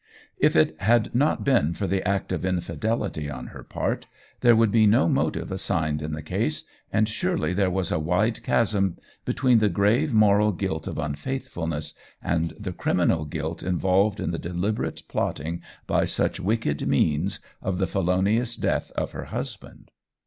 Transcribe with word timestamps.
If 0.39 0.55
it 0.55 0.81
had 0.81 1.13
not 1.13 1.43
been 1.43 1.75
for 1.75 1.85
the 1.85 2.01
act 2.07 2.31
of 2.31 2.43
infidelity 2.43 3.29
on 3.29 3.47
her 3.53 3.61
part, 3.61 4.07
there 4.39 4.55
would 4.55 4.71
be 4.71 4.87
no 4.87 5.07
motive 5.07 5.51
assigned 5.51 6.01
in 6.01 6.13
the 6.13 6.23
case, 6.23 6.63
and 6.91 7.07
surely 7.07 7.53
there 7.53 7.69
was 7.69 7.91
a 7.91 7.99
wide 7.99 8.41
chasm 8.41 8.97
between 9.25 9.59
the 9.59 9.69
grave 9.69 10.11
moral 10.11 10.53
guilt 10.53 10.87
of 10.87 10.97
unfaithfulness 10.97 11.93
and 12.19 12.55
the 12.59 12.73
criminal 12.73 13.25
guilt 13.25 13.61
involved 13.61 14.19
in 14.19 14.31
the 14.31 14.39
deliberate 14.39 15.03
plotting 15.07 15.61
by 15.85 16.05
such 16.05 16.39
wicked 16.39 16.87
means 16.87 17.39
of 17.61 17.77
the 17.77 17.85
felonious 17.85 18.55
death 18.55 18.89
of 18.93 19.11
her 19.11 19.25
husband. 19.25 19.91